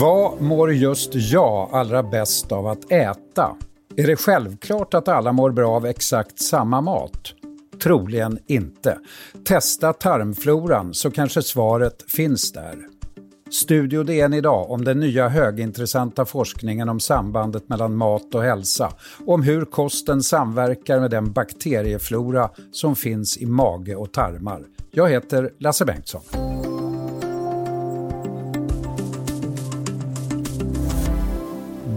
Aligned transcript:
Vad 0.00 0.40
mår 0.40 0.72
just 0.72 1.10
jag 1.14 1.68
allra 1.72 2.02
bäst 2.02 2.52
av 2.52 2.66
att 2.66 2.92
äta? 2.92 3.56
Är 3.96 4.06
det 4.06 4.16
självklart 4.16 4.94
att 4.94 5.08
alla 5.08 5.32
mår 5.32 5.50
bra 5.50 5.76
av 5.76 5.86
exakt 5.86 6.42
samma 6.42 6.80
mat? 6.80 7.34
Troligen 7.82 8.38
inte. 8.46 8.98
Testa 9.48 9.92
tarmfloran 9.92 10.94
så 10.94 11.10
kanske 11.10 11.42
svaret 11.42 12.10
finns 12.10 12.52
där. 12.52 12.95
Studio 13.50 14.02
DN 14.02 14.34
idag 14.34 14.70
om 14.70 14.84
den 14.84 15.00
nya 15.00 15.28
högintressanta 15.28 16.24
forskningen 16.24 16.88
om 16.88 17.00
sambandet 17.00 17.68
mellan 17.68 17.96
mat 17.96 18.34
och 18.34 18.42
hälsa 18.42 18.92
och 19.26 19.34
om 19.34 19.42
hur 19.42 19.64
kosten 19.64 20.22
samverkar 20.22 21.00
med 21.00 21.10
den 21.10 21.32
bakterieflora 21.32 22.50
som 22.72 22.96
finns 22.96 23.38
i 23.38 23.46
mage 23.46 23.96
och 23.96 24.12
tarmar. 24.12 24.62
Jag 24.90 25.10
heter 25.10 25.50
Lasse 25.58 25.84
Bengtsson. 25.84 26.22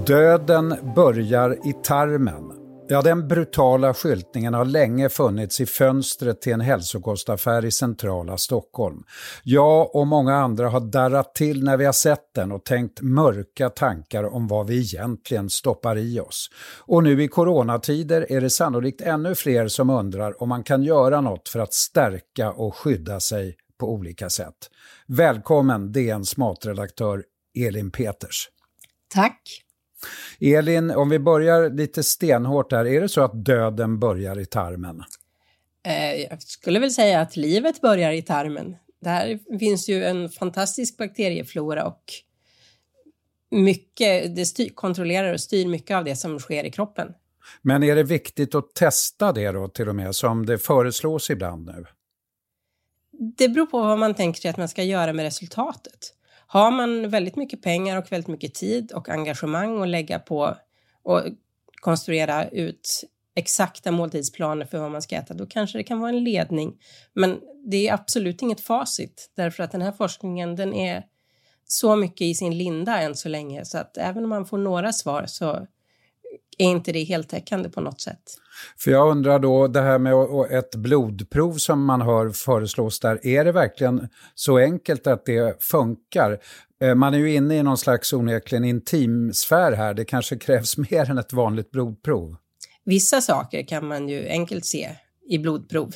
Döden 0.05 0.75
börjar 0.95 1.67
i 1.67 1.73
tarmen. 1.83 2.48
Ja, 2.91 3.01
den 3.01 3.27
brutala 3.27 3.93
skyltningen 3.93 4.53
har 4.53 4.65
länge 4.65 5.09
funnits 5.09 5.61
i 5.61 5.65
fönstret 5.65 6.41
till 6.41 6.53
en 6.53 6.61
hälsokostaffär 6.61 7.65
i 7.65 7.71
centrala 7.71 8.37
Stockholm. 8.37 9.03
Jag 9.43 9.95
och 9.95 10.07
många 10.07 10.35
andra 10.35 10.69
har 10.69 10.79
darrat 10.79 11.35
till 11.35 11.63
när 11.63 11.77
vi 11.77 11.85
har 11.85 11.93
sett 11.93 12.33
den 12.35 12.51
och 12.51 12.65
tänkt 12.65 13.01
mörka 13.01 13.69
tankar 13.69 14.23
om 14.23 14.47
vad 14.47 14.67
vi 14.67 14.79
egentligen 14.79 15.49
stoppar 15.49 15.97
i 15.97 16.19
oss. 16.19 16.49
Och 16.79 17.03
nu 17.03 17.23
i 17.23 17.27
coronatider 17.27 18.31
är 18.31 18.41
det 18.41 18.49
sannolikt 18.49 19.01
ännu 19.01 19.35
fler 19.35 19.67
som 19.67 19.89
undrar 19.89 20.43
om 20.43 20.49
man 20.49 20.63
kan 20.63 20.83
göra 20.83 21.21
något 21.21 21.49
för 21.49 21.59
att 21.59 21.73
stärka 21.73 22.51
och 22.51 22.75
skydda 22.75 23.19
sig 23.19 23.55
på 23.79 23.93
olika 23.93 24.29
sätt. 24.29 24.57
Välkommen 25.07 25.91
DNs 25.91 26.37
matredaktör 26.37 27.23
Elin 27.59 27.91
Peters. 27.91 28.49
Tack. 29.13 29.68
Elin, 30.39 30.91
om 30.91 31.09
vi 31.09 31.19
börjar 31.19 31.69
lite 31.69 32.03
stenhårt 32.03 32.71
här, 32.71 32.85
är 32.85 33.01
det 33.01 33.09
så 33.09 33.21
att 33.21 33.45
döden 33.45 33.99
börjar 33.99 34.39
i 34.39 34.45
tarmen? 34.45 35.03
Eh, 35.85 36.15
jag 36.15 36.41
skulle 36.41 36.79
väl 36.79 36.91
säga 36.91 37.21
att 37.21 37.35
livet 37.35 37.81
börjar 37.81 38.11
i 38.11 38.21
tarmen. 38.21 38.75
Där 39.01 39.39
finns 39.59 39.89
ju 39.89 40.03
en 40.03 40.29
fantastisk 40.29 40.97
bakterieflora 40.97 41.85
och 41.85 42.03
mycket, 43.51 44.35
det 44.35 44.45
styr, 44.45 44.69
kontrollerar 44.69 45.33
och 45.33 45.41
styr 45.41 45.67
mycket 45.67 45.97
av 45.97 46.03
det 46.03 46.15
som 46.15 46.39
sker 46.39 46.63
i 46.63 46.71
kroppen. 46.71 47.13
Men 47.61 47.83
är 47.83 47.95
det 47.95 48.03
viktigt 48.03 48.55
att 48.55 48.73
testa 48.73 49.31
det 49.31 49.51
då 49.51 49.67
till 49.67 49.89
och 49.89 49.95
med, 49.95 50.15
som 50.15 50.45
det 50.45 50.57
föreslås 50.57 51.29
ibland 51.29 51.65
nu? 51.65 51.85
Det 53.37 53.49
beror 53.49 53.65
på 53.65 53.79
vad 53.79 53.99
man 53.99 54.13
tänker 54.13 54.41
sig 54.41 54.51
att 54.51 54.57
man 54.57 54.67
ska 54.67 54.83
göra 54.83 55.13
med 55.13 55.25
resultatet. 55.25 56.13
Har 56.51 56.71
man 56.71 57.09
väldigt 57.09 57.35
mycket 57.35 57.61
pengar 57.61 57.97
och 57.97 58.11
väldigt 58.11 58.27
mycket 58.27 58.53
tid 58.53 58.91
och 58.91 59.09
engagemang 59.09 59.81
att 59.81 59.87
lägga 59.87 60.19
på 60.19 60.57
och 61.03 61.21
konstruera 61.81 62.49
ut 62.49 63.03
exakta 63.35 63.91
måltidsplaner 63.91 64.65
för 64.65 64.77
vad 64.77 64.91
man 64.91 65.01
ska 65.01 65.15
äta, 65.15 65.33
då 65.33 65.45
kanske 65.45 65.77
det 65.77 65.83
kan 65.83 65.99
vara 65.99 66.09
en 66.09 66.23
ledning. 66.23 66.77
Men 67.13 67.39
det 67.65 67.87
är 67.87 67.93
absolut 67.93 68.41
inget 68.41 68.61
facit, 68.61 69.31
därför 69.35 69.63
att 69.63 69.71
den 69.71 69.81
här 69.81 69.91
forskningen, 69.91 70.55
den 70.55 70.73
är 70.73 71.03
så 71.65 71.95
mycket 71.95 72.21
i 72.21 72.33
sin 72.33 72.57
linda 72.57 73.01
än 73.01 73.15
så 73.15 73.29
länge, 73.29 73.65
så 73.65 73.77
att 73.77 73.97
även 73.97 74.23
om 74.23 74.29
man 74.29 74.45
får 74.45 74.57
några 74.57 74.93
svar 74.93 75.25
så 75.27 75.67
är 76.59 76.65
inte 76.65 76.91
det 76.91 77.03
heltäckande 77.03 77.69
på 77.69 77.81
något 77.81 78.01
sätt. 78.01 78.21
För 78.77 78.91
jag 78.91 79.11
undrar 79.11 79.39
då, 79.39 79.67
det 79.67 79.81
här 79.81 79.99
med 79.99 80.13
ett 80.59 80.75
blodprov 80.75 81.53
som 81.53 81.85
man 81.85 82.01
hör 82.01 82.29
föreslås 82.29 82.99
där, 82.99 83.27
är 83.27 83.45
det 83.45 83.51
verkligen 83.51 84.09
så 84.35 84.57
enkelt 84.57 85.07
att 85.07 85.25
det 85.25 85.63
funkar? 85.63 86.39
Eh, 86.81 86.95
man 86.95 87.13
är 87.13 87.17
ju 87.17 87.33
inne 87.33 87.57
i 87.57 87.63
någon 87.63 87.77
slags 87.77 88.13
onekligen 88.13 88.63
intim 88.63 89.33
sfär 89.33 89.71
här, 89.71 89.93
det 89.93 90.05
kanske 90.05 90.37
krävs 90.37 90.77
mer 90.91 91.09
än 91.09 91.17
ett 91.17 91.33
vanligt 91.33 91.71
blodprov. 91.71 92.35
Vissa 92.83 93.21
saker 93.21 93.67
kan 93.67 93.87
man 93.87 94.09
ju 94.09 94.27
enkelt 94.27 94.65
se 94.65 94.89
i 95.29 95.37
blodprov. 95.37 95.93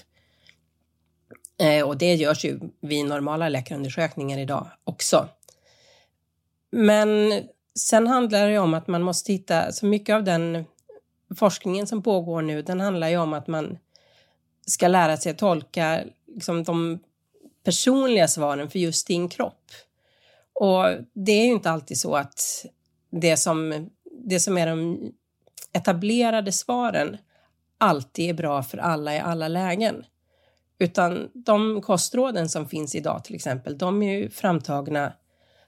Eh, 1.60 1.88
och 1.88 1.98
det 1.98 2.14
görs 2.14 2.46
ju 2.46 2.60
vid 2.82 3.06
normala 3.06 3.50
läkarundersökningar 3.50 4.40
idag 4.40 4.68
också. 4.84 5.28
Men 6.72 7.42
sen 7.76 8.08
handlar 8.08 8.50
det 8.50 8.60
om 8.60 8.74
att 8.74 8.88
man 8.88 9.04
måste 9.04 9.32
hitta, 9.32 9.72
så 9.72 9.86
mycket 9.86 10.16
av 10.16 10.24
den 10.24 10.66
forskningen 11.36 11.88
som 11.88 12.04
pågår 12.04 12.42
nu, 12.42 12.62
den 12.62 12.80
handlar 12.80 13.10
ju 13.10 13.18
om 13.18 13.34
att 13.34 13.48
man 13.48 13.78
ska 14.66 14.88
lära 14.88 15.18
sig 15.18 15.32
att 15.32 15.38
tolka 15.38 16.04
liksom, 16.28 16.64
de 16.64 17.00
personliga 17.64 18.28
svaren 18.28 18.70
för 18.70 18.80
just 18.80 19.08
din 19.08 19.30
kropp. 19.30 19.72
Och 20.54 20.86
det 21.14 21.32
är 21.32 21.46
ju 21.46 21.52
inte 21.52 21.72
alltid 21.72 22.00
så 22.00 22.16
att 22.16 22.66
det 23.10 23.38
som, 23.38 23.90
det 24.26 24.40
som 24.40 24.58
är 24.58 24.68
de 24.68 25.00
etablerade 25.74 26.52
svaren 26.52 27.18
alltid 27.78 28.30
är 28.30 28.34
bra 28.34 28.64
för 28.64 28.78
alla 28.78 29.16
i 29.16 29.20
alla 29.20 29.48
lägen. 29.48 30.06
Utan 30.80 31.30
de 31.34 31.82
kostråden 31.82 32.50
som 32.50 32.70
finns 32.70 32.96
idag 32.96 33.24
till 33.24 33.36
exempel, 33.36 33.78
de 33.78 34.04
är 34.04 34.18
ju 34.18 34.30
framtagna 34.30 35.14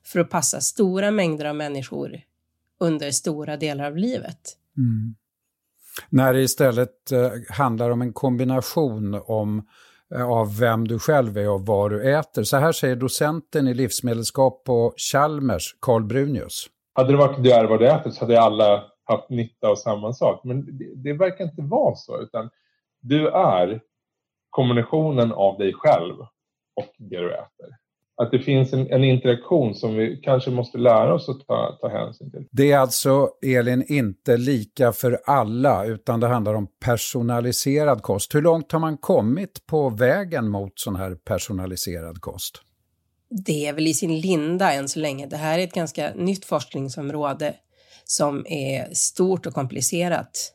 för 0.05 0.19
att 0.19 0.29
passa 0.29 0.61
stora 0.61 1.11
mängder 1.11 1.45
av 1.45 1.55
människor 1.55 2.21
under 2.79 3.11
stora 3.11 3.57
delar 3.57 3.85
av 3.85 3.97
livet. 3.97 4.39
Mm. 4.77 5.15
När 6.09 6.33
det 6.33 6.41
istället 6.41 7.11
eh, 7.11 7.31
handlar 7.49 7.89
om 7.89 8.01
en 8.01 8.13
kombination 8.13 9.21
om, 9.25 9.67
eh, 10.15 10.29
av 10.29 10.59
vem 10.59 10.87
du 10.87 10.99
själv 10.99 11.37
är 11.37 11.49
och 11.49 11.65
vad 11.65 11.91
du 11.91 12.17
äter. 12.17 12.43
Så 12.43 12.57
här 12.57 12.71
säger 12.71 12.95
docenten 12.95 13.67
i 13.67 13.73
livsmedelskap 13.73 14.63
på 14.63 14.93
Chalmers, 15.11 15.75
Carl 15.79 16.03
Brunius. 16.03 16.67
Hade 16.93 17.11
det 17.11 17.17
varit 17.17 17.43
du 17.43 17.51
är 17.51 17.65
vad 17.65 17.79
du 17.79 17.87
äter 17.87 18.11
så 18.11 18.19
hade 18.19 18.41
alla 18.41 18.83
haft 19.03 19.29
nytta 19.29 19.67
av 19.67 19.75
samma 19.75 20.13
sak. 20.13 20.43
Men 20.43 20.77
det, 20.77 20.95
det 20.95 21.13
verkar 21.13 21.43
inte 21.43 21.61
vara 21.61 21.95
så, 21.95 22.21
utan 22.21 22.49
du 23.01 23.27
är 23.29 23.81
kombinationen 24.49 25.31
av 25.31 25.57
dig 25.57 25.73
själv 25.73 26.15
och 26.75 26.93
det 26.97 27.17
du 27.17 27.33
äter 27.33 27.84
att 28.17 28.31
det 28.31 28.39
finns 28.39 28.73
en, 28.73 28.91
en, 28.91 29.03
interaktion 29.03 29.75
som 29.75 29.95
vi 29.95 30.19
kanske 30.23 30.51
måste 30.51 30.77
lära 30.77 31.13
oss 31.13 31.29
att 31.29 31.47
ta, 31.47 31.77
ta 31.81 31.89
hänsyn 31.89 32.31
till. 32.31 32.47
Det 32.51 32.71
är 32.71 32.77
alltså, 32.77 33.29
Elin, 33.45 33.85
inte 33.87 34.37
lika 34.37 34.91
för 34.91 35.19
alla, 35.25 35.85
utan 35.85 36.19
det 36.19 36.27
handlar 36.27 36.53
om 36.53 36.67
personaliserad 36.85 38.01
kost. 38.01 38.35
Hur 38.35 38.41
långt 38.41 38.71
har 38.71 38.79
man 38.79 38.97
kommit 38.97 39.65
på 39.65 39.89
vägen 39.89 40.49
mot 40.49 40.79
sån 40.79 40.95
här 40.95 41.15
personaliserad 41.15 42.21
kost? 42.21 42.61
Det 43.29 43.67
är 43.67 43.73
väl 43.73 43.87
i 43.87 43.93
sin 43.93 44.19
linda 44.19 44.73
än 44.73 44.89
så 44.89 44.99
länge. 44.99 45.25
Det 45.27 45.37
här 45.37 45.59
är 45.59 45.63
ett 45.63 45.73
ganska 45.73 46.11
nytt 46.15 46.45
forskningsområde 46.45 47.55
som 48.05 48.45
är 48.47 48.93
stort 48.93 49.45
och 49.45 49.53
komplicerat. 49.53 50.53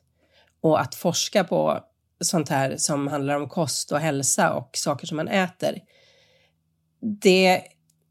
Och 0.62 0.80
att 0.80 0.94
forska 0.94 1.44
på 1.44 1.80
sånt 2.20 2.48
här 2.48 2.76
som 2.76 3.08
handlar 3.08 3.36
om 3.36 3.48
kost 3.48 3.92
och 3.92 3.98
hälsa 3.98 4.52
och 4.52 4.70
saker 4.72 5.06
som 5.06 5.16
man 5.16 5.28
äter, 5.28 5.78
det, 7.00 7.62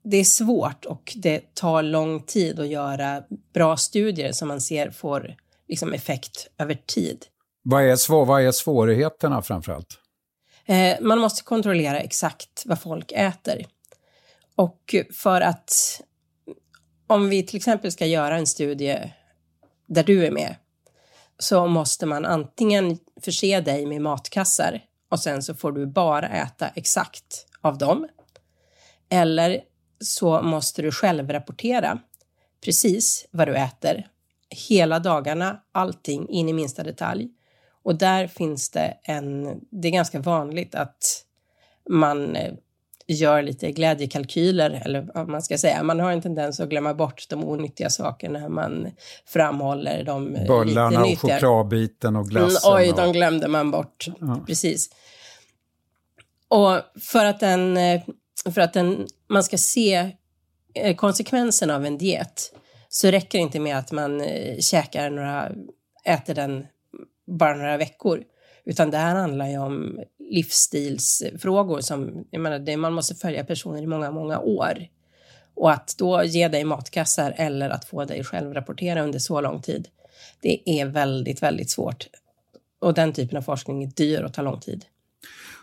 det 0.03 0.17
är 0.17 0.23
svårt 0.23 0.85
och 0.85 1.13
det 1.15 1.55
tar 1.55 1.83
lång 1.83 2.23
tid 2.23 2.59
att 2.59 2.67
göra 2.67 3.23
bra 3.53 3.77
studier 3.77 4.31
som 4.31 4.47
man 4.47 4.61
ser 4.61 4.91
får 4.91 5.35
liksom 5.67 5.93
effekt 5.93 6.49
över 6.57 6.73
tid. 6.73 7.25
Vad 7.63 7.83
är, 7.83 7.95
svår, 7.95 8.25
vad 8.25 8.41
är 8.41 8.51
svårigheterna 8.51 9.41
framförallt? 9.41 9.99
Eh, 10.65 10.97
man 11.01 11.19
måste 11.19 11.43
kontrollera 11.43 11.99
exakt 11.99 12.63
vad 12.65 12.81
folk 12.81 13.11
äter. 13.11 13.65
Och 14.55 14.95
för 15.13 15.41
att 15.41 16.01
om 17.07 17.29
vi 17.29 17.43
till 17.43 17.57
exempel 17.57 17.91
ska 17.91 18.05
göra 18.05 18.37
en 18.37 18.47
studie 18.47 19.13
där 19.87 20.03
du 20.03 20.25
är 20.25 20.31
med 20.31 20.55
så 21.39 21.67
måste 21.67 22.05
man 22.05 22.25
antingen 22.25 22.97
förse 23.21 23.61
dig 23.61 23.85
med 23.85 24.01
matkassar 24.01 24.81
och 25.09 25.19
sen 25.19 25.43
så 25.43 25.55
får 25.55 25.71
du 25.71 25.85
bara 25.85 26.27
äta 26.27 26.67
exakt 26.67 27.45
av 27.61 27.77
dem. 27.77 28.07
Eller 29.09 29.61
så 29.99 30.41
måste 30.41 30.81
du 30.81 30.91
själv 30.91 31.31
rapportera 31.31 31.99
precis 32.65 33.27
vad 33.31 33.47
du 33.47 33.55
äter, 33.55 34.07
hela 34.49 34.99
dagarna, 34.99 35.59
allting 35.71 36.29
in 36.29 36.49
i 36.49 36.53
minsta 36.53 36.83
detalj. 36.83 37.29
Och 37.83 37.95
där 37.95 38.27
finns 38.27 38.69
det 38.69 38.97
en, 39.03 39.59
det 39.69 39.87
är 39.87 39.91
ganska 39.91 40.19
vanligt 40.19 40.75
att 40.75 41.25
man 41.89 42.35
eh, 42.35 42.53
gör 43.07 43.41
lite 43.41 43.71
glädjekalkyler, 43.71 44.81
eller 44.85 45.09
vad 45.13 45.27
man 45.27 45.41
ska 45.41 45.57
säga. 45.57 45.83
Man 45.83 45.99
har 45.99 46.11
en 46.11 46.21
tendens 46.21 46.59
att 46.59 46.69
glömma 46.69 46.93
bort 46.93 47.25
de 47.29 47.43
onyttiga 47.43 47.89
sakerna 47.89 48.39
när 48.39 48.49
man 48.49 48.87
framhåller 49.25 50.03
de 50.03 50.35
eh, 50.35 50.47
Bullarna 50.47 51.01
och 51.05 51.19
chokladbiten 51.19 52.15
och 52.15 52.29
glassen. 52.29 52.71
Mm, 52.71 52.81
oj, 52.81 52.93
de 52.95 53.11
glömde 53.11 53.47
man 53.47 53.71
bort. 53.71 54.07
Ja. 54.19 54.43
Precis. 54.47 54.89
Och 56.47 56.79
för 57.01 57.25
att 57.25 57.43
en 57.43 57.77
för 58.45 58.61
att 58.61 58.73
den, 58.73 59.07
man 59.27 59.43
ska 59.43 59.57
se 59.57 60.11
eh, 60.73 60.95
konsekvenserna 60.95 61.75
av 61.75 61.85
en 61.85 61.97
diet 61.97 62.53
så 62.89 63.07
räcker 63.07 63.37
det 63.37 63.41
inte 63.41 63.59
med 63.59 63.77
att 63.77 63.91
man 63.91 64.21
eh, 64.21 64.59
käkar 64.59 65.09
några, 65.09 65.51
äter 66.05 66.33
den 66.33 66.65
bara 67.27 67.55
några 67.55 67.77
veckor. 67.77 68.23
Utan 68.65 68.91
det 68.91 68.97
här 68.97 69.15
handlar 69.15 69.47
ju 69.47 69.57
om 69.57 69.99
livsstilsfrågor 70.19 71.81
som, 71.81 72.25
jag 72.31 72.41
menar, 72.41 72.59
det, 72.59 72.77
man 72.77 72.93
måste 72.93 73.15
följa 73.15 73.43
personer 73.43 73.81
i 73.81 73.87
många, 73.87 74.11
många 74.11 74.39
år. 74.39 74.87
Och 75.55 75.71
att 75.71 75.95
då 75.97 76.23
ge 76.23 76.47
dig 76.47 76.63
matkassar 76.63 77.33
eller 77.37 77.69
att 77.69 77.85
få 77.85 78.05
dig 78.05 78.23
själv 78.23 78.53
rapportera 78.53 79.01
under 79.01 79.19
så 79.19 79.41
lång 79.41 79.61
tid, 79.61 79.87
det 80.41 80.69
är 80.69 80.85
väldigt, 80.85 81.43
väldigt 81.43 81.69
svårt. 81.69 82.07
Och 82.79 82.93
den 82.93 83.13
typen 83.13 83.37
av 83.37 83.41
forskning 83.41 83.83
är 83.83 83.87
dyr 83.87 84.21
och 84.21 84.33
tar 84.33 84.43
lång 84.43 84.59
tid. 84.59 84.85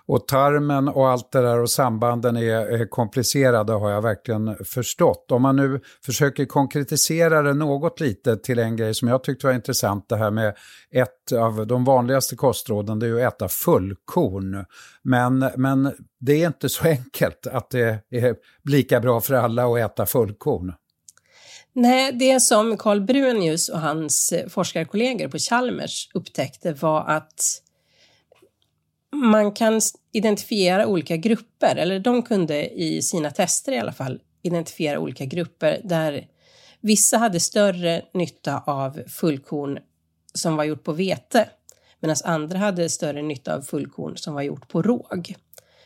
Och 0.08 0.29
tarmen 0.29 0.88
och 0.88 1.08
allt 1.08 1.32
det 1.32 1.41
där 1.41 1.61
och 1.61 1.70
sambanden 1.70 2.37
är, 2.37 2.81
är 2.81 2.88
komplicerade 2.88 3.73
har 3.73 3.91
jag 3.91 4.03
verkligen 4.03 4.56
förstått. 4.64 5.32
Om 5.32 5.43
man 5.43 5.56
nu 5.56 5.81
försöker 6.05 6.44
konkretisera 6.44 7.43
det 7.43 7.55
något 7.55 8.00
lite 8.00 8.37
till 8.37 8.58
en 8.58 8.76
grej 8.76 8.94
som 8.94 9.08
jag 9.08 9.25
tyckte 9.25 9.47
var 9.47 9.55
intressant, 9.55 10.08
det 10.08 10.17
här 10.17 10.31
med 10.31 10.56
ett 10.91 11.32
av 11.32 11.67
de 11.67 11.85
vanligaste 11.85 12.37
kostråden, 12.37 12.99
det 12.99 13.06
är 13.06 13.08
ju 13.08 13.23
att 13.23 13.35
äta 13.35 13.49
fullkorn. 13.49 14.64
Men, 15.03 15.50
men 15.56 15.93
det 16.20 16.43
är 16.43 16.47
inte 16.47 16.69
så 16.69 16.85
enkelt 16.88 17.47
att 17.47 17.70
det 17.70 18.00
är 18.11 18.35
lika 18.70 19.00
bra 19.00 19.20
för 19.20 19.35
alla 19.35 19.67
att 19.67 19.79
äta 19.79 20.06
fullkorn. 20.06 20.73
Nej, 21.73 22.12
det 22.12 22.41
som 22.41 22.76
Carl 22.76 23.00
Brunius 23.00 23.69
och 23.69 23.81
hans 23.81 24.35
forskarkollegor 24.49 25.29
på 25.29 25.38
Chalmers 25.38 26.11
upptäckte 26.14 26.73
var 26.73 27.05
att 27.08 27.62
man 29.14 29.53
kan 29.53 29.81
identifiera 30.12 30.87
olika 30.87 31.17
grupper, 31.17 31.76
eller 31.76 31.99
de 31.99 32.23
kunde 32.23 32.81
i 32.81 33.03
sina 33.03 33.31
tester 33.31 33.73
i 33.73 33.79
alla 33.79 33.93
fall 33.93 34.20
identifiera 34.43 34.99
olika 34.99 35.25
grupper 35.25 35.81
där 35.85 36.26
vissa 36.81 37.19
hade 37.19 37.41
större 37.41 38.03
nytta 38.14 38.62
av 38.67 39.03
fullkorn 39.08 39.79
som 40.35 40.56
var 40.56 40.64
gjort 40.64 40.85
på 40.85 40.93
vete 40.93 41.49
medan 42.00 42.17
andra 42.25 42.58
hade 42.58 42.88
större 42.88 43.23
nytta 43.23 43.55
av 43.55 43.62
fullkorn 43.62 44.17
som 44.17 44.35
var 44.35 44.43
gjort 44.43 44.69
på 44.69 44.82
råg. 44.82 45.35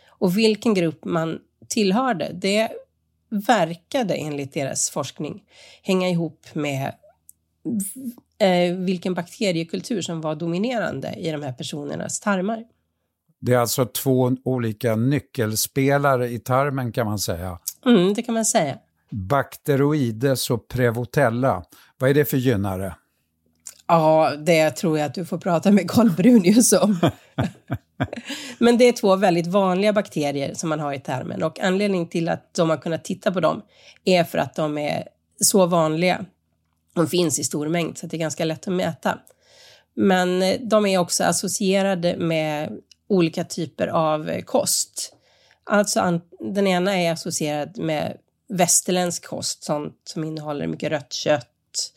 Och 0.09 0.39
vilken 0.39 0.75
grupp 0.75 1.05
man 1.05 1.39
tillhörde, 1.69 2.31
det 2.33 2.69
verkade 3.29 4.15
enligt 4.15 4.53
deras 4.53 4.91
forskning 4.91 5.43
hänga 5.83 6.09
ihop 6.09 6.47
med 6.53 6.93
eh, 8.39 8.75
vilken 8.77 9.15
bakteriekultur 9.15 10.03
som 10.03 10.21
var 10.21 10.35
dominerande 10.35 11.15
i 11.19 11.31
de 11.31 11.43
här 11.43 11.53
personernas 11.53 12.21
tarmar. 12.21 12.65
Det 13.41 13.53
är 13.53 13.59
alltså 13.59 13.87
två 13.87 14.37
olika 14.45 14.97
nyckelspelare 14.97 16.29
i 16.29 16.39
tarmen 16.39 16.93
kan 16.93 17.07
man 17.07 17.19
säga. 17.19 17.59
Mm, 17.87 18.15
det 18.15 18.23
kan 18.23 18.35
man 18.35 18.45
säga. 18.45 18.79
Bacteroides 19.11 20.51
och 20.51 20.69
Prevotella. 20.69 21.65
Vad 21.99 22.11
är 22.11 22.15
det 22.15 22.25
för 22.25 22.37
gynnare? 22.37 22.95
Ja, 23.87 24.33
det 24.39 24.71
tror 24.71 24.99
jag 24.99 25.07
att 25.07 25.15
du 25.15 25.25
får 25.25 25.39
prata 25.39 25.73
med 25.73 25.91
Carl 25.91 26.11
Brunius 26.11 26.73
om. 26.73 26.99
Men 28.59 28.79
det 28.79 28.85
är 28.85 28.93
två 28.93 29.17
väldigt 29.17 29.47
vanliga 29.47 29.93
bakterier 29.93 30.55
som 30.55 30.69
man 30.69 30.81
har 30.81 30.93
i 30.93 31.01
tarmen 31.01 31.43
och 31.43 31.61
anledningen 31.61 32.09
till 32.09 32.29
att 32.29 32.55
de 32.55 32.71
har 32.71 32.77
kunnat 32.77 33.05
titta 33.05 33.33
på 33.33 33.41
dem 33.41 33.63
är 34.05 34.25
för 34.25 34.39
att 34.39 34.55
de 34.55 34.79
är 34.79 35.09
så 35.41 35.67
vanliga. 35.67 36.25
De 36.95 37.07
finns 37.07 37.39
i 37.39 37.45
stor 37.45 37.69
mängd 37.69 37.99
så 37.99 38.07
det 38.07 38.17
är 38.17 38.19
ganska 38.19 38.45
lätt 38.45 38.69
att 38.69 38.75
mäta. 38.75 39.19
Men 39.95 40.43
de 40.69 40.87
är 40.87 40.99
också 40.99 41.25
associerade 41.25 42.17
med 42.17 42.81
olika 43.11 43.45
typer 43.45 43.87
av 43.87 44.29
eh, 44.29 44.43
kost. 44.43 45.17
Alltså 45.65 46.21
den 46.41 46.67
ena 46.67 46.99
är 47.01 47.12
associerad 47.12 47.79
med 47.79 48.19
västerländsk 48.49 49.27
kost, 49.27 49.65
sånt 49.65 50.01
som 50.05 50.25
innehåller 50.25 50.67
mycket 50.67 50.91
rött 50.91 51.12
kött, 51.12 51.93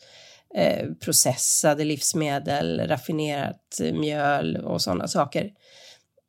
eh, 0.54 0.88
processade 1.00 1.84
livsmedel, 1.84 2.88
raffinerat 2.88 3.80
eh, 3.82 3.92
mjöl 3.94 4.56
och 4.56 4.82
sådana 4.82 5.08
saker. 5.08 5.52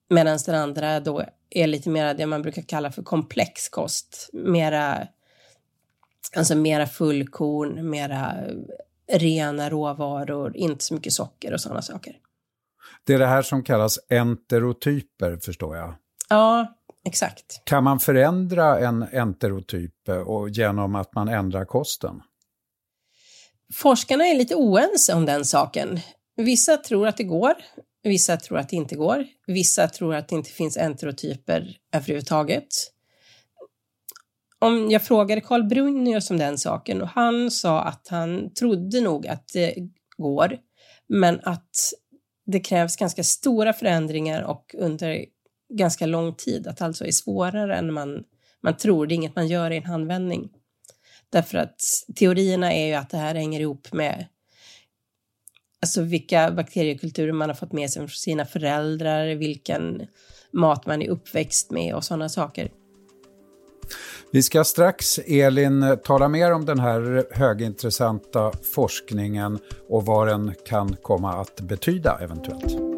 Medan 0.10 0.40
den 0.46 0.56
andra 0.56 1.00
då 1.00 1.24
är 1.50 1.68
lite 1.68 1.90
mer 1.90 2.14
det 2.14 2.26
man 2.26 2.42
brukar 2.42 2.62
kalla 2.62 2.92
för 2.92 3.04
komplex 3.04 3.70
kost. 3.70 4.30
Mera, 4.34 5.08
alltså 6.36 6.56
mera 6.56 6.88
fullkorn, 6.88 7.90
mera 7.90 8.34
eh, 9.08 9.18
rena 9.18 9.70
råvaror, 9.70 10.58
inte 10.58 10.84
så 10.84 10.94
mycket 10.94 11.14
socker 11.14 11.54
och 11.54 11.62
sådana 11.62 11.82
saker. 11.82 12.18
Det 13.06 13.14
är 13.14 13.20
det 13.20 13.28
här 13.28 13.42
som 13.42 13.64
kallas 13.64 14.00
enterotyper, 14.10 15.38
förstår 15.38 15.78
jag. 15.78 15.96
Ja, 16.30 16.76
exakt. 17.06 17.62
Kan 17.64 17.84
man 17.84 18.00
förändra 18.00 18.80
en 18.80 19.04
enterotyp 19.04 20.10
och 20.26 20.50
genom 20.50 20.96
att 20.96 21.16
man 21.16 21.28
ändrar 21.28 21.66
kosten? 21.66 22.22
Forskarna 23.74 24.28
är 24.28 24.36
lite 24.36 24.56
oense 24.56 25.14
om 25.14 25.26
den 25.26 25.46
saken. 25.46 26.00
Vissa 26.38 26.78
tror 26.78 27.08
att 27.08 27.18
det 27.18 27.24
går, 27.24 27.54
vissa 28.04 28.38
tror 28.38 28.58
att 28.58 28.70
det 28.70 28.76
inte 28.76 28.96
går. 28.96 29.26
Vissa 29.48 29.88
tror 29.88 30.16
att 30.16 30.28
det 30.28 30.36
inte 30.36 30.50
finns 30.50 30.78
enterotyper 30.78 31.78
överhuvudtaget. 31.94 32.68
Om 34.60 34.92
jag 34.92 35.04
frågade 35.04 35.42
Carl 35.42 35.64
Brunius 35.64 36.32
om 36.32 36.38
den 36.38 36.58
saken 36.58 37.02
och 37.02 37.08
han 37.08 37.52
sa 37.52 37.82
att 37.82 38.08
han 38.08 38.54
trodde 38.54 39.02
nog 39.02 39.28
att 39.28 39.48
det 39.54 39.76
går, 40.18 40.58
men 41.08 41.40
att 41.44 41.94
det 42.46 42.60
krävs 42.60 42.96
ganska 42.96 43.24
stora 43.24 43.74
förändringar 43.74 44.42
och 44.42 44.76
under 44.78 45.26
ganska 45.74 46.06
lång 46.06 46.36
tid, 46.36 46.68
att 46.68 46.82
alltså 46.82 47.06
är 47.06 47.12
svårare 47.12 47.76
än 47.76 47.94
man, 47.94 48.24
man 48.64 48.78
tror. 48.78 49.08
Det 49.08 49.14
är 49.14 49.16
inget 49.16 49.36
man 49.36 49.48
gör 49.48 49.72
i 49.72 49.78
en 49.78 49.86
handvändning. 49.86 50.50
Därför 51.30 51.58
att 51.58 51.80
teorierna 52.16 52.74
är 52.74 52.88
ju 52.88 52.94
att 52.94 53.10
det 53.10 53.18
här 53.18 53.36
hänger 53.36 53.60
ihop 53.60 53.94
med 53.94 54.26
alltså 55.82 56.02
vilka 56.02 56.52
bakteriekulturer 56.52 57.32
man 57.32 57.50
har 57.50 57.56
fått 57.56 57.72
med 57.72 57.90
sig 57.90 58.00
från 58.00 58.10
sina 58.10 58.46
föräldrar, 58.46 59.36
vilken 59.36 60.08
mat 60.52 60.86
man 60.86 61.02
är 61.02 61.10
uppväxt 61.10 61.72
med 61.72 61.96
och 61.96 62.04
sådana 62.04 62.30
saker. 62.30 62.72
Vi 64.32 64.44
ska 64.44 64.64
strax, 64.64 65.20
Elin, 65.20 65.98
tala 66.04 66.28
mer 66.28 66.54
om 66.54 66.66
den 66.66 66.80
här 66.80 67.26
högintressanta 67.32 68.52
forskningen 68.76 69.60
och 69.90 70.06
vad 70.06 70.28
den 70.28 70.54
kan 70.66 70.96
komma 71.02 71.34
att 71.34 71.62
betyda 71.62 72.18
eventuellt. 72.22 72.96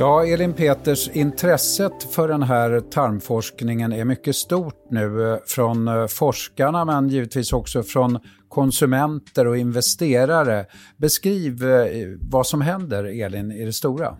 Ja, 0.00 0.26
Elin 0.26 0.52
Peters, 0.52 1.08
intresset 1.08 2.02
för 2.02 2.28
den 2.28 2.42
här 2.42 2.80
tarmforskningen 2.80 3.92
är 3.92 4.04
mycket 4.04 4.36
stort 4.36 4.90
nu 4.90 5.32
eh, 5.32 5.38
från 5.46 5.88
eh, 5.88 6.06
forskarna 6.06 6.84
men 6.84 7.08
givetvis 7.08 7.52
också 7.52 7.82
från 7.82 8.18
konsumenter 8.48 9.46
och 9.46 9.56
investerare. 9.56 10.66
Beskriv 10.96 11.64
eh, 11.64 11.86
vad 12.20 12.46
som 12.46 12.60
händer, 12.60 13.04
Elin, 13.04 13.52
i 13.52 13.64
det 13.64 13.72
stora. 13.72 14.16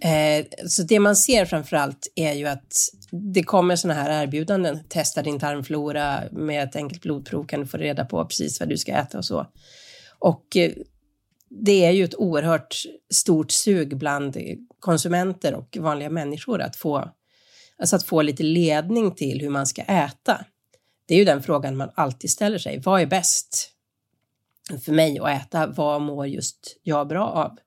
Eh, 0.00 0.46
så 0.66 0.82
det 0.82 1.00
man 1.00 1.16
ser 1.16 1.44
framför 1.44 1.76
allt 1.76 2.12
är 2.14 2.32
ju 2.32 2.46
att 2.46 2.74
det 3.10 3.42
kommer 3.42 3.76
sådana 3.76 4.02
här 4.02 4.22
erbjudanden. 4.22 4.78
Testa 4.88 5.22
din 5.22 5.40
tarmflora 5.40 6.22
med 6.32 6.64
ett 6.64 6.76
enkelt 6.76 7.02
blodprov 7.02 7.44
kan 7.44 7.60
du 7.60 7.66
få 7.66 7.76
reda 7.76 8.04
på 8.04 8.24
precis 8.24 8.60
vad 8.60 8.68
du 8.68 8.78
ska 8.78 8.92
äta 8.92 9.18
och 9.18 9.24
så. 9.24 9.46
Och 10.18 10.56
eh, 10.56 10.72
det 11.50 11.84
är 11.84 11.90
ju 11.90 12.04
ett 12.04 12.14
oerhört 12.14 12.82
stort 13.12 13.50
sug 13.50 13.98
bland 13.98 14.36
konsumenter 14.80 15.54
och 15.54 15.76
vanliga 15.80 16.10
människor 16.10 16.60
att 16.60 16.76
få, 16.76 17.10
alltså 17.78 17.96
att 17.96 18.04
få 18.04 18.22
lite 18.22 18.42
ledning 18.42 19.14
till 19.14 19.40
hur 19.40 19.50
man 19.50 19.66
ska 19.66 19.82
äta. 19.82 20.44
Det 21.06 21.14
är 21.14 21.18
ju 21.18 21.24
den 21.24 21.42
frågan 21.42 21.76
man 21.76 21.90
alltid 21.94 22.30
ställer 22.30 22.58
sig. 22.58 22.80
Vad 22.84 23.00
är 23.00 23.06
bäst 23.06 23.70
för 24.84 24.92
mig 24.92 25.18
att 25.18 25.28
äta? 25.28 25.66
Vad 25.66 26.02
mår 26.02 26.26
just 26.26 26.76
jag 26.82 27.08
bra 27.08 27.26
av? 27.28 27.58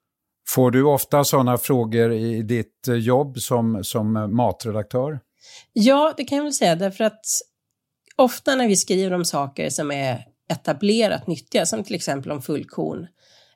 Får 0.53 0.72
du 0.72 0.83
ofta 0.83 1.24
sådana 1.24 1.57
frågor 1.57 2.13
i 2.13 2.41
ditt 2.41 2.88
eh, 2.88 2.95
jobb 2.95 3.39
som, 3.39 3.83
som 3.83 4.15
eh, 4.15 4.27
matredaktör? 4.27 5.19
Ja, 5.74 6.13
det 6.17 6.24
kan 6.24 6.36
jag 6.36 6.43
väl 6.43 6.53
säga, 6.53 6.75
därför 6.75 7.03
att 7.03 7.25
ofta 8.15 8.55
när 8.55 8.67
vi 8.67 8.75
skriver 8.75 9.13
om 9.13 9.25
saker 9.25 9.69
som 9.69 9.91
är 9.91 10.25
etablerat 10.50 11.27
nyttiga, 11.27 11.65
som 11.65 11.83
till 11.83 11.95
exempel 11.95 12.31
om 12.31 12.41
fullkorn, 12.41 13.07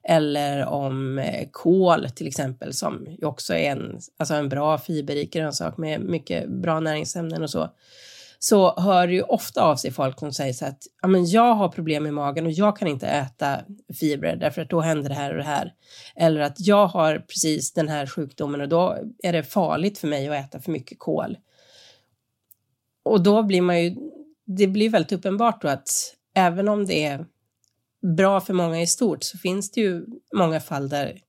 eller 0.10 0.66
om 0.66 1.20
eh, 1.20 1.48
kål 1.52 2.10
till 2.10 2.28
exempel, 2.28 2.74
som 2.74 3.06
ju 3.20 3.26
också 3.26 3.54
är 3.54 3.72
en, 3.72 4.00
alltså 4.18 4.34
en 4.34 4.50
bra 4.50 4.78
fiberrik 4.78 5.34
grönsak 5.34 5.78
med 5.78 6.02
mycket 6.02 6.50
bra 6.50 6.80
näringsämnen 6.80 7.44
och 7.44 7.50
så, 7.50 7.70
så 8.40 8.80
hör 8.80 9.08
ju 9.08 9.22
ofta 9.22 9.62
av 9.62 9.76
sig 9.76 9.92
folk 9.92 10.20
som 10.20 10.34
säger 10.34 10.54
så 10.54 10.66
att 10.66 10.84
ja, 11.02 11.08
men 11.08 11.26
jag 11.26 11.54
har 11.54 11.70
problem 11.70 12.04
med 12.04 12.14
magen 12.14 12.46
och 12.46 12.52
jag 12.52 12.78
kan 12.78 12.88
inte 12.88 13.08
äta 13.08 13.60
fibrer 14.00 14.36
därför 14.36 14.62
att 14.62 14.70
då 14.70 14.82
händer 14.82 15.10
det 15.10 15.16
här 15.16 15.32
och 15.32 15.38
det 15.38 15.44
här. 15.44 15.74
Eller 16.16 16.42
att 16.42 16.56
jag 16.60 16.88
har 16.88 17.20
precis 17.20 17.74
den 17.74 17.88
här 17.88 18.06
sjukdomen 18.06 18.62
och 18.62 18.70
då 18.70 18.98
är 19.24 19.34
det 19.34 19.44
farligt 19.44 19.98
för 19.98 20.08
mig 20.08 20.28
att 20.28 20.46
äta 20.46 20.60
för 20.60 20.72
mycket 20.72 21.00
kol. 21.00 21.38
Och 23.04 23.24
då 23.24 23.44
blir 23.44 23.62
man 23.62 23.84
ju, 23.84 23.96
det 24.46 24.68
blir 24.68 24.90
väldigt 24.90 25.12
uppenbart 25.12 25.62
då 25.62 25.68
att 25.68 25.90
även 26.34 26.68
om 26.68 26.86
det 26.86 27.04
är 27.06 27.26
bra 28.16 28.42
för 28.42 28.54
många 28.54 28.82
i 28.82 28.88
stort 28.88 29.24
så 29.24 29.38
finns 29.38 29.72
det 29.72 29.82
ju 29.82 30.06
många 30.34 30.60
fall 30.60 30.90
där, 30.90 31.20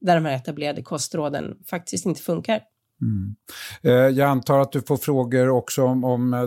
där 0.00 0.14
de 0.14 0.24
här 0.24 0.36
etablerade 0.36 0.82
kostråden 0.82 1.58
faktiskt 1.66 2.06
inte 2.06 2.22
funkar. 2.22 2.60
Mm. 3.02 3.36
Eh, 3.82 4.18
jag 4.18 4.30
antar 4.30 4.58
att 4.58 4.72
du 4.72 4.82
får 4.82 4.96
frågor 4.96 5.48
också 5.48 5.82
om, 5.82 6.04
om 6.04 6.34
eh, 6.34 6.42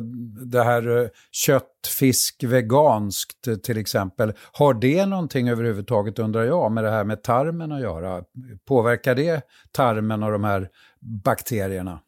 det 0.46 0.64
här 0.64 0.98
eh, 0.98 1.08
kött, 1.32 1.66
fisk, 2.00 2.44
veganskt 2.44 3.64
till 3.64 3.78
exempel. 3.78 4.34
Har 4.52 4.74
det 4.74 5.06
någonting 5.06 5.50
överhuvudtaget, 5.50 6.20
undrar 6.20 6.44
jag, 6.44 6.72
med 6.72 6.84
det 6.84 6.92
här 6.92 7.04
med 7.04 7.24
tarmen 7.24 7.72
att 7.72 7.82
göra? 7.82 8.24
Påverkar 8.68 9.16
det 9.16 9.42
tarmen 9.72 10.24
och 10.24 10.32
de 10.32 10.44
här 10.44 10.70
bakterierna? 11.24 12.00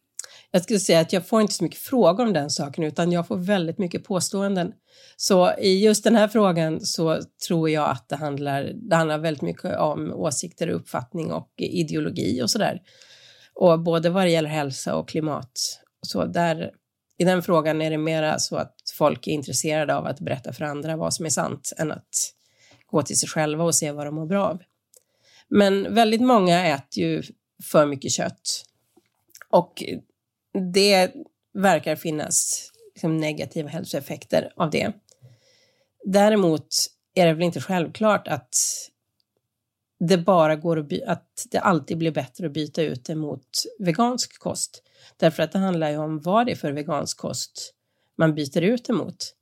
Jag 0.51 0.63
skulle 0.63 0.79
säga 0.79 0.99
att 0.99 1.13
jag 1.13 1.27
får 1.27 1.41
inte 1.41 1.53
så 1.53 1.63
mycket 1.63 1.79
frågor 1.79 2.25
om 2.25 2.33
den 2.33 2.49
saken, 2.49 2.83
utan 2.83 3.11
jag 3.11 3.27
får 3.27 3.37
väldigt 3.37 3.77
mycket 3.77 4.03
påståenden. 4.03 4.71
Så 5.17 5.53
i 5.59 5.83
just 5.85 6.03
den 6.03 6.15
här 6.15 6.27
frågan 6.27 6.81
så 6.81 7.19
tror 7.47 7.69
jag 7.69 7.89
att 7.89 8.09
det 8.09 8.15
handlar, 8.15 8.71
det 8.89 8.95
handlar 8.95 9.17
väldigt 9.17 9.41
mycket 9.41 9.77
om 9.77 10.13
åsikter, 10.13 10.67
uppfattning 10.67 11.31
och 11.31 11.49
ideologi 11.57 12.41
och 12.41 12.49
sådär. 12.49 12.79
Och 13.61 13.79
både 13.79 14.09
vad 14.09 14.23
det 14.23 14.29
gäller 14.29 14.49
hälsa 14.49 14.95
och 14.95 15.09
klimat. 15.09 15.51
Så 16.01 16.25
där, 16.25 16.71
I 17.17 17.23
den 17.23 17.43
frågan 17.43 17.81
är 17.81 17.91
det 17.91 17.97
mera 17.97 18.39
så 18.39 18.55
att 18.55 18.75
folk 18.97 19.27
är 19.27 19.31
intresserade 19.31 19.95
av 19.95 20.05
att 20.05 20.19
berätta 20.19 20.53
för 20.53 20.65
andra 20.65 20.97
vad 20.97 21.13
som 21.13 21.25
är 21.25 21.29
sant 21.29 21.73
än 21.77 21.91
att 21.91 22.33
gå 22.85 23.01
till 23.01 23.19
sig 23.19 23.29
själva 23.29 23.63
och 23.63 23.75
se 23.75 23.91
vad 23.91 24.07
de 24.07 24.15
mår 24.15 24.25
bra 24.25 24.45
av. 24.45 24.61
Men 25.47 25.95
väldigt 25.95 26.21
många 26.21 26.67
äter 26.67 27.03
ju 27.03 27.23
för 27.63 27.85
mycket 27.85 28.11
kött. 28.11 28.65
Och 29.49 29.83
det 30.73 31.11
verkar 31.53 31.95
finnas 31.95 32.69
liksom 32.93 33.17
negativa 33.17 33.69
hälsoeffekter 33.69 34.53
av 34.55 34.69
det. 34.69 34.93
Däremot 36.05 36.67
är 37.13 37.25
det 37.25 37.33
väl 37.33 37.43
inte 37.43 37.61
självklart 37.61 38.27
att 38.27 38.55
det 40.07 40.17
bara 40.17 40.55
går 40.55 40.79
att, 40.79 41.01
att 41.07 41.47
det 41.51 41.59
alltid 41.59 41.97
blir 41.97 42.11
bättre 42.11 42.45
att 42.45 42.53
byta 42.53 42.81
ut 42.81 43.05
det 43.05 43.15
mot 43.15 43.47
vegansk 43.79 44.39
kost. 44.39 44.83
Därför 45.17 45.43
att 45.43 45.51
det 45.51 45.59
handlar 45.59 45.89
ju 45.89 45.97
om 45.97 46.19
vad 46.19 46.45
det 46.45 46.51
är 46.51 46.55
för 46.55 46.71
vegansk 46.71 47.17
kost 47.17 47.73
man 48.17 48.35
byter 48.35 48.61
ut 48.61 48.85
det 48.85 48.93
mot. 48.93 49.35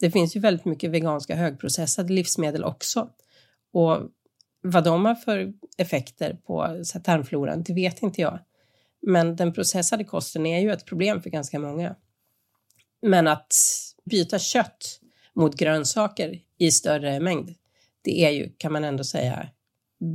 Det 0.00 0.10
finns 0.10 0.36
ju 0.36 0.40
väldigt 0.40 0.64
mycket 0.64 0.90
veganska 0.90 1.36
högprocessade 1.36 2.12
livsmedel 2.12 2.64
också. 2.64 3.10
Och 3.72 3.98
vad 4.62 4.84
de 4.84 5.04
har 5.04 5.14
för 5.14 5.52
effekter 5.76 6.38
på 6.46 6.82
tarmfloran, 7.04 7.62
det 7.62 7.74
vet 7.74 8.02
inte 8.02 8.20
jag. 8.20 8.38
Men 9.02 9.36
den 9.36 9.52
processade 9.52 10.04
kosten 10.04 10.46
är 10.46 10.60
ju 10.60 10.72
ett 10.72 10.84
problem 10.84 11.22
för 11.22 11.30
ganska 11.30 11.58
många. 11.58 11.96
Men 13.02 13.28
att 13.28 13.54
byta 14.04 14.38
kött 14.38 15.00
mot 15.34 15.56
grönsaker 15.56 16.40
i 16.58 16.70
större 16.70 17.20
mängd, 17.20 17.54
det 18.02 18.24
är 18.24 18.30
ju, 18.30 18.52
kan 18.58 18.72
man 18.72 18.84
ändå 18.84 19.04
säga, 19.04 19.48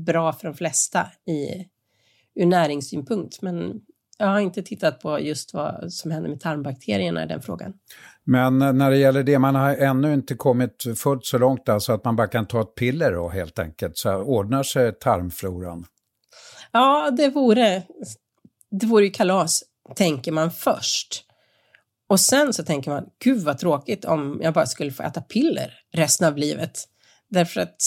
bra 0.05 0.33
för 0.33 0.47
de 0.47 0.53
flesta 0.53 1.07
i, 1.27 1.67
ur 2.35 2.45
näringssynpunkt. 2.45 3.41
Men 3.41 3.81
jag 4.17 4.27
har 4.27 4.39
inte 4.39 4.63
tittat 4.63 4.99
på 4.99 5.19
just 5.19 5.53
vad 5.53 5.93
som 5.93 6.11
händer 6.11 6.29
med 6.29 6.39
tarmbakterierna 6.39 7.23
i 7.23 7.27
den 7.27 7.41
frågan. 7.41 7.73
Men 8.23 8.59
när 8.59 8.91
det 8.91 8.97
gäller 8.97 9.23
det, 9.23 9.39
man 9.39 9.55
har 9.55 9.75
ännu 9.75 10.13
inte 10.13 10.35
kommit 10.35 10.83
fullt 10.97 11.25
så 11.25 11.37
långt 11.37 11.69
alltså 11.69 11.93
att 11.93 12.05
man 12.05 12.15
bara 12.15 12.27
kan 12.27 12.45
ta 12.45 12.61
ett 12.61 12.75
piller 12.75 13.11
då 13.11 13.29
helt 13.29 13.59
enkelt, 13.59 13.97
så 13.97 14.15
ordnar 14.15 14.63
sig 14.63 14.99
tarmfloran? 14.99 15.85
Ja, 16.71 17.11
det 17.11 17.29
vore, 17.29 17.83
det 18.71 18.85
vore 18.85 19.05
ju 19.05 19.11
kalas, 19.11 19.63
tänker 19.95 20.31
man 20.31 20.51
först. 20.51 21.25
Och 22.07 22.19
sen 22.19 22.53
så 22.53 22.63
tänker 22.63 22.91
man, 22.91 23.05
gud 23.23 23.43
vad 23.43 23.57
tråkigt 23.57 24.05
om 24.05 24.39
jag 24.43 24.53
bara 24.53 24.65
skulle 24.65 24.91
få 24.91 25.03
äta 25.03 25.21
piller 25.21 25.73
resten 25.93 26.27
av 26.27 26.37
livet. 26.37 26.79
Därför 27.33 27.61
att 27.61 27.81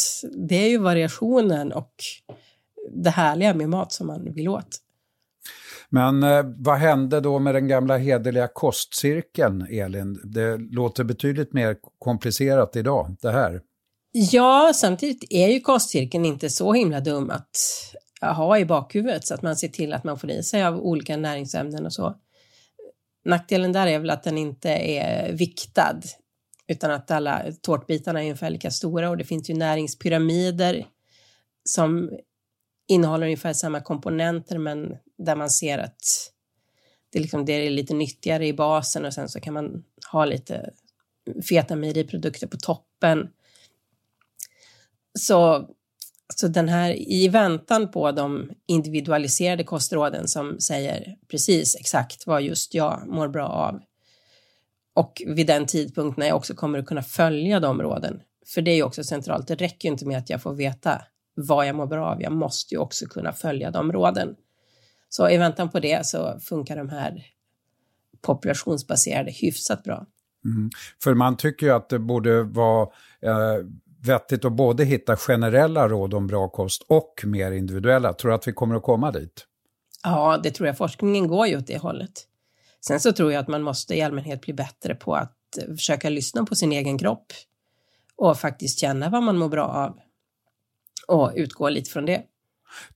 det 0.49 0.57
är 0.57 0.69
ju 0.69 0.79
variationen 0.79 1.73
och 1.73 1.95
det 2.91 3.11
härliga 3.11 3.55
med 3.55 3.69
mat 3.69 3.93
som 3.93 4.07
man 4.07 4.35
vill 4.35 4.49
åt. 4.49 4.69
Men 5.89 6.23
eh, 6.23 6.45
vad 6.57 6.79
hände 6.79 7.21
då 7.21 7.39
med 7.39 7.55
den 7.55 7.69
gamla 7.69 7.97
hederliga 7.97 8.49
kostcirkeln, 8.49 9.67
Elin? 9.71 10.21
Det 10.25 10.57
låter 10.57 11.05
betydligt 11.05 11.53
mer 11.53 11.77
komplicerat 11.99 12.77
idag, 12.77 13.17
det 13.21 13.31
här. 13.31 13.61
Ja, 14.13 14.73
samtidigt 14.75 15.25
är 15.31 15.49
ju 15.49 15.61
kostcirkeln 15.61 16.25
inte 16.25 16.51
så 16.51 16.73
himla 16.73 17.01
dum 17.01 17.31
att 17.31 17.57
ha 18.37 18.59
i 18.59 18.65
bakhuvudet 18.65 19.27
så 19.27 19.35
att 19.35 19.43
man 19.43 19.57
ser 19.57 19.69
till 19.69 19.93
att 19.93 20.05
man 20.05 20.19
får 20.19 20.31
i 20.31 20.43
sig 20.43 20.65
av 20.65 20.81
olika 20.81 21.17
näringsämnen 21.17 21.87
och 21.87 21.93
så. 21.93 22.15
Nackdelen 23.25 23.73
där 23.73 23.87
är 23.87 23.99
väl 23.99 24.11
att 24.11 24.23
den 24.23 24.39
inte 24.39 24.71
är 24.71 25.33
viktad 25.33 26.01
utan 26.69 26.91
att 26.91 27.11
alla 27.11 27.43
tårtbitarna 27.63 28.21
är 28.21 28.25
ungefär 28.25 28.51
lika 28.51 28.71
stora 28.71 29.11
och 29.11 29.17
det 29.17 29.25
finns 29.25 29.51
ju 29.51 29.55
näringspyramider 29.55 30.87
som 31.65 32.11
innehåller 32.89 33.27
ungefär 33.27 33.53
samma 33.53 33.81
komponenter 33.81 34.59
men 34.59 34.97
där 35.19 35.37
man 35.37 35.51
ser 35.51 35.79
att 35.79 36.33
det, 37.13 37.19
liksom, 37.19 37.45
det 37.45 37.53
är 37.53 37.71
lite 37.71 37.95
nyttigare 37.95 38.47
i 38.47 38.53
basen 38.53 39.05
och 39.05 39.15
sen 39.15 39.29
så 39.29 39.41
kan 39.41 39.55
man 39.55 39.85
ha 40.13 40.25
lite 40.25 40.71
feta 41.49 41.77
mejeriprodukter 41.77 42.47
på 42.47 42.57
toppen. 42.57 43.29
Så, 45.19 45.71
så 46.35 46.49
den 46.49 46.69
här, 46.69 46.95
i 47.13 47.29
väntan 47.29 47.91
på 47.91 48.13
de 48.13 48.51
individualiserade 48.67 49.65
kostråden 49.65 50.29
som 50.29 50.61
säger 50.61 51.17
precis 51.29 51.77
exakt 51.77 52.27
vad 52.27 52.43
just 52.43 52.75
jag 52.75 53.03
mår 53.07 53.29
bra 53.29 53.49
av 53.49 53.81
och 54.97 55.23
vid 55.27 55.47
den 55.47 55.67
tidpunkt 55.67 56.17
när 56.17 56.27
jag 56.27 56.37
också 56.37 56.55
kommer 56.55 56.79
att 56.79 56.87
kunna 56.87 57.03
följa 57.03 57.61
de 57.61 57.83
råden. 57.83 58.21
För 58.47 58.63
det 58.63 58.71
är 58.71 58.75
ju 58.77 58.83
också 58.83 59.05
centralt. 59.05 59.49
Det 59.49 59.55
räcker 59.55 59.89
inte 59.89 60.07
med 60.07 60.19
att 60.19 60.31
jag 60.31 60.43
får 60.43 60.55
veta 60.55 61.03
vad 61.35 61.67
jag 61.67 61.77
mår 61.77 61.87
bra 61.87 62.07
av. 62.07 62.23
Jag 62.23 62.33
måste 62.33 62.75
ju 62.75 62.81
också 62.81 63.07
kunna 63.07 63.33
följa 63.33 63.71
de 63.71 63.93
råden. 63.93 64.37
Så 65.09 65.31
i 65.31 65.37
väntan 65.37 65.71
på 65.71 65.81
det 65.81 66.07
så 66.07 66.41
funkar 66.41 66.77
de 66.77 66.89
här 66.89 67.27
populationsbaserade 68.23 69.31
hyfsat 69.31 69.83
bra. 69.83 70.07
Mm. 70.45 70.71
För 71.03 71.15
man 71.15 71.37
tycker 71.37 71.67
ju 71.67 71.73
att 71.73 71.89
det 71.89 71.99
borde 71.99 72.43
vara 72.43 72.83
eh, 73.23 73.65
vettigt 74.07 74.45
att 74.45 74.53
både 74.53 74.85
hitta 74.85 75.17
generella 75.17 75.89
råd 75.89 76.15
om 76.15 76.27
bra 76.27 76.49
kost 76.49 76.83
och 76.89 77.23
mer 77.25 77.53
individuella. 77.53 78.13
Tror 78.13 78.31
du 78.31 78.35
att 78.35 78.49
vi 78.49 78.53
kommer 78.53 78.75
att 78.75 78.83
komma 78.83 79.11
dit? 79.11 79.47
Ja, 80.03 80.41
det 80.43 80.51
tror 80.51 80.67
jag. 80.67 80.77
Forskningen 80.77 81.29
går 81.29 81.47
ju 81.47 81.57
åt 81.57 81.67
det 81.67 81.79
hållet. 81.79 82.27
Sen 82.81 83.01
så 83.01 83.13
tror 83.13 83.33
jag 83.33 83.41
att 83.41 83.49
man 83.49 83.63
måste 83.63 83.95
i 83.95 84.03
allmänhet 84.03 84.41
bli 84.41 84.53
bättre 84.53 84.95
på 84.95 85.15
att 85.15 85.33
försöka 85.69 86.09
lyssna 86.09 86.45
på 86.45 86.55
sin 86.55 86.73
egen 86.73 86.99
kropp 86.99 87.33
och 88.17 88.39
faktiskt 88.39 88.79
känna 88.79 89.11
vad 89.11 89.23
man 89.23 89.39
mår 89.39 89.49
bra 89.49 89.65
av 89.65 89.99
och 91.09 91.33
utgå 91.35 91.69
lite 91.69 91.91
från 91.91 92.07
det. 92.07 92.23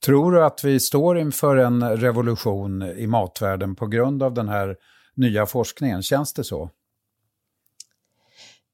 Tror 0.04 0.32
du 0.32 0.44
att 0.44 0.64
vi 0.64 0.80
står 0.80 1.18
inför 1.18 1.56
en 1.56 1.96
revolution 1.96 2.82
i 2.82 3.06
matvärlden 3.06 3.76
på 3.76 3.86
grund 3.86 4.22
av 4.22 4.34
den 4.34 4.48
här 4.48 4.76
nya 5.14 5.46
forskningen? 5.46 6.02
Känns 6.02 6.32
det 6.32 6.44
så? 6.44 6.70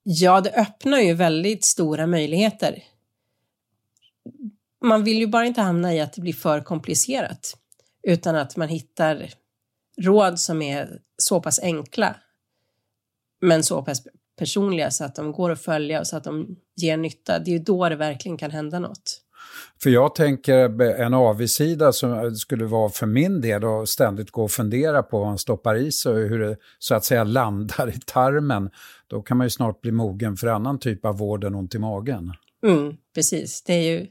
Ja, 0.02 0.40
det 0.40 0.50
öppnar 0.50 0.98
ju 0.98 1.14
väldigt 1.14 1.64
stora 1.64 2.06
möjligheter. 2.06 2.82
Man 4.84 5.04
vill 5.04 5.18
ju 5.18 5.26
bara 5.26 5.46
inte 5.46 5.60
hamna 5.60 5.94
i 5.94 6.00
att 6.00 6.12
det 6.12 6.20
blir 6.20 6.32
för 6.32 6.60
komplicerat, 6.60 7.56
utan 8.02 8.36
att 8.36 8.56
man 8.56 8.68
hittar 8.68 9.30
råd 10.02 10.40
som 10.40 10.62
är 10.62 10.98
så 11.18 11.40
pass 11.40 11.58
enkla 11.62 12.16
men 13.40 13.62
så 13.62 13.82
pass 13.82 14.02
personliga 14.38 14.90
så 14.90 15.04
att 15.04 15.14
de 15.14 15.32
går 15.32 15.50
att 15.50 15.60
följa 15.60 16.00
och 16.00 16.06
så 16.06 16.16
att 16.16 16.24
de 16.24 16.56
ger 16.76 16.96
nytta. 16.96 17.38
Det 17.38 17.50
är 17.50 17.52
ju 17.52 17.58
då 17.58 17.88
det 17.88 17.96
verkligen 17.96 18.38
kan 18.38 18.50
hända 18.50 18.78
något. 18.78 19.22
För 19.82 19.90
jag 19.90 20.14
tänker 20.14 20.82
en 20.82 21.14
avigsida 21.14 21.92
som 21.92 22.34
skulle 22.34 22.64
vara 22.64 22.88
för 22.88 23.06
min 23.06 23.40
del 23.40 23.64
att 23.64 23.88
ständigt 23.88 24.30
gå 24.30 24.44
och 24.44 24.50
fundera 24.50 25.02
på 25.02 25.18
vad 25.18 25.26
man 25.26 25.38
stoppar 25.38 25.74
i 25.74 25.92
sig 25.92 26.12
och 26.12 26.28
hur 26.28 26.38
det 26.38 26.56
så 26.78 26.94
att 26.94 27.04
säga 27.04 27.24
landar 27.24 27.88
i 27.88 28.00
tarmen. 28.06 28.70
Då 29.06 29.22
kan 29.22 29.36
man 29.36 29.46
ju 29.46 29.50
snart 29.50 29.80
bli 29.80 29.92
mogen 29.92 30.36
för 30.36 30.46
annan 30.46 30.78
typ 30.78 31.04
av 31.04 31.18
vård 31.18 31.44
än 31.44 31.54
ont 31.54 31.74
i 31.74 31.78
magen. 31.78 32.32
Mm, 32.66 32.96
precis, 33.14 33.62
det 33.62 33.72
är 33.72 33.82
ju, 33.82 34.06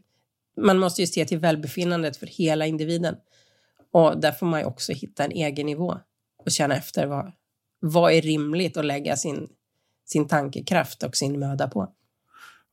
man 0.62 0.80
måste 0.80 1.02
ju 1.02 1.08
se 1.08 1.26
till 1.26 1.40
välbefinnandet 1.40 2.18
för 2.18 2.26
hela 2.26 2.66
individen. 2.66 3.16
Och 3.96 4.20
där 4.20 4.32
får 4.32 4.46
man 4.46 4.60
ju 4.60 4.66
också 4.66 4.94
hitta 4.94 5.24
en 5.24 5.32
egen 5.32 5.66
nivå 5.66 5.98
och 6.46 6.52
känna 6.52 6.76
efter 6.76 7.08
vad, 7.08 7.32
vad 7.80 8.14
är 8.14 8.22
rimligt 8.22 8.78
att 8.78 8.86
lägga 8.86 9.16
sin, 9.16 9.48
sin 10.06 10.28
tankekraft 10.28 11.04
och 11.04 11.16
sin 11.16 11.40
möda 11.40 11.68
på. 11.68 11.94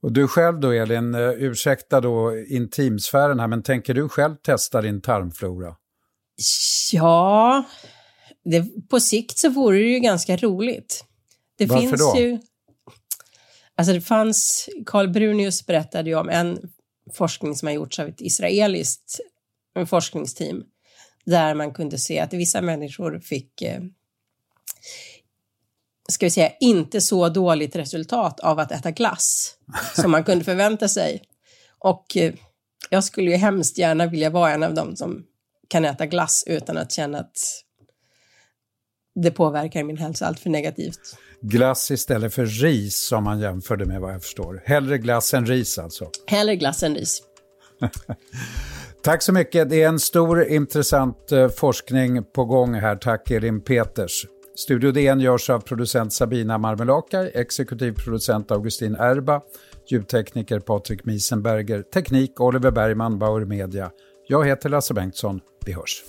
Och 0.02 0.12
du 0.12 0.28
själv 0.28 0.60
då 0.60 0.70
Elin, 0.70 1.14
eh, 1.14 1.20
ursäkta 1.20 2.00
då 2.00 2.38
intimsfären 2.38 3.40
här, 3.40 3.46
men 3.46 3.62
tänker 3.62 3.94
du 3.94 4.08
själv 4.08 4.36
testa 4.36 4.82
din 4.82 5.00
tarmflora? 5.00 5.76
Ja, 6.92 7.64
det, 8.44 8.88
på 8.88 9.00
sikt 9.00 9.38
så 9.38 9.50
vore 9.50 9.78
det 9.78 9.90
ju 9.90 9.98
ganska 9.98 10.36
roligt. 10.36 11.04
Det 11.58 11.66
Varför 11.66 11.86
finns 11.86 12.14
då? 12.14 12.20
ju... 12.20 12.38
Alltså 13.74 13.92
det 13.94 14.00
fanns, 14.00 14.68
Carl 14.86 15.08
Brunius 15.08 15.66
berättade 15.66 16.10
ju 16.10 16.16
om 16.16 16.28
en 16.28 16.70
forskning 17.14 17.54
som 17.54 17.66
har 17.66 17.74
gjorts 17.74 17.98
av 17.98 18.08
ett 18.08 18.20
israeliskt 18.20 19.20
forskningsteam 19.86 20.64
där 21.26 21.54
man 21.54 21.72
kunde 21.72 21.98
se 21.98 22.20
att 22.20 22.32
vissa 22.32 22.60
människor 22.60 23.20
fick 23.20 23.62
eh, 23.62 23.80
ska 26.08 26.26
vi 26.26 26.30
säga, 26.30 26.52
inte 26.60 27.00
så 27.00 27.28
dåligt 27.28 27.76
resultat 27.76 28.40
av 28.40 28.58
att 28.58 28.72
äta 28.72 28.90
glass 28.90 29.54
som 29.94 30.10
man 30.10 30.24
kunde 30.24 30.44
förvänta 30.44 30.88
sig. 30.88 31.22
Och 31.78 32.16
eh, 32.16 32.34
jag 32.90 33.04
skulle 33.04 33.30
ju 33.30 33.36
hemskt 33.36 33.78
gärna 33.78 34.06
vilja 34.06 34.30
vara 34.30 34.52
en 34.52 34.62
av 34.62 34.74
dem 34.74 34.96
som 34.96 35.24
kan 35.68 35.84
äta 35.84 36.06
glass 36.06 36.44
utan 36.46 36.76
att 36.76 36.92
känna 36.92 37.18
att 37.18 37.62
det 39.14 39.30
påverkar 39.30 39.84
min 39.84 39.96
hälsa 39.96 40.26
allt 40.26 40.40
för 40.40 40.50
negativt. 40.50 41.16
Glass 41.40 41.90
istället 41.90 42.34
för 42.34 42.46
ris 42.46 43.06
som 43.08 43.24
man 43.24 43.40
jämförde 43.40 43.84
med 43.84 44.00
vad 44.00 44.14
jag 44.14 44.22
förstår. 44.22 44.62
Hellre 44.64 44.98
glass 44.98 45.34
än 45.34 45.46
ris 45.46 45.78
alltså. 45.78 46.10
Hellre 46.26 46.56
glass 46.56 46.82
än 46.82 46.94
ris. 46.94 47.22
Tack 49.04 49.22
så 49.22 49.32
mycket. 49.32 49.70
Det 49.70 49.82
är 49.82 49.88
en 49.88 49.98
stor 49.98 50.44
intressant 50.44 51.32
eh, 51.32 51.48
forskning 51.48 52.24
på 52.24 52.44
gång 52.44 52.74
här. 52.74 52.96
Tack 52.96 53.30
Elin 53.30 53.60
Peters. 53.60 54.26
Studio 54.56 54.92
DN 54.92 55.20
görs 55.20 55.50
av 55.50 55.60
producent 55.60 56.12
Sabina 56.12 56.58
Marmelakai, 56.58 57.30
exekutiv 57.34 57.92
producent 57.92 58.50
Augustin 58.50 58.94
Erba, 58.94 59.40
ljudtekniker 59.90 60.60
Patrik 60.60 61.04
Miesenberger, 61.04 61.82
teknik 61.82 62.40
Oliver 62.40 62.70
Bergman, 62.70 63.18
Bauer 63.18 63.44
Media. 63.44 63.90
Jag 64.28 64.46
heter 64.46 64.68
Lasse 64.68 64.94
Bengtsson. 64.94 65.40
Vi 65.66 65.72
hörs. 65.72 66.04